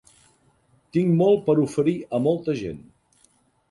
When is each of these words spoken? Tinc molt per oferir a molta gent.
Tinc 0.97 1.13
molt 1.21 1.45
per 1.51 1.57
oferir 1.69 1.97
a 2.21 2.25
molta 2.31 2.61
gent. 2.67 2.85